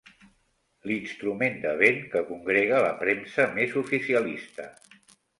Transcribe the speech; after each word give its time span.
L'instrument 0.91 1.59
de 1.65 1.73
vent 1.81 1.99
que 2.13 2.23
congrega 2.29 2.79
la 2.85 2.93
premsa 3.01 3.45
més 3.59 3.75
oficialista. 3.83 4.67